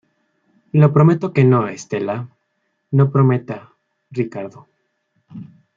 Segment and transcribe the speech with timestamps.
[0.79, 2.27] le prometo que no, Estela.
[2.89, 3.71] no prometa,
[4.09, 4.67] Ricardo.